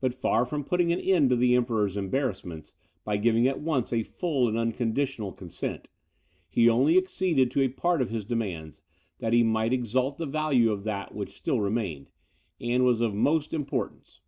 But 0.00 0.14
far 0.14 0.46
from 0.46 0.62
putting 0.62 0.92
an 0.92 1.00
end 1.00 1.30
to 1.30 1.34
the 1.34 1.56
Emperor's 1.56 1.96
embarrassments, 1.96 2.76
by 3.02 3.16
giving 3.16 3.48
at 3.48 3.58
once 3.60 3.92
a 3.92 4.04
full 4.04 4.46
and 4.46 4.56
unconditional 4.56 5.32
consent, 5.32 5.88
he 6.48 6.70
only 6.70 6.96
acceded 6.96 7.50
to 7.50 7.60
a 7.62 7.68
part 7.68 8.00
of 8.00 8.10
his 8.10 8.24
demands, 8.24 8.82
that 9.18 9.32
he 9.32 9.42
might 9.42 9.72
exalt 9.72 10.16
the 10.16 10.26
value 10.26 10.70
of 10.70 10.84
that 10.84 11.12
which 11.12 11.36
still 11.36 11.60
remained, 11.60 12.08
and 12.60 12.84
was 12.84 13.00
of 13.00 13.14
most 13.16 13.52
importance. 13.52 14.20